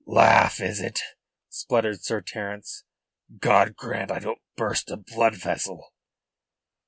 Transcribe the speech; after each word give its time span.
"Laugh, 0.07 0.59
is 0.59 0.81
it?" 0.81 0.99
spluttered 1.49 2.01
Sir 2.03 2.21
Terence. 2.21 2.85
"God 3.37 3.75
grant 3.75 4.09
I 4.09 4.17
don't 4.17 4.41
burst 4.57 4.89
a 4.89 4.97
blood 4.97 5.35
vessel." 5.35 5.93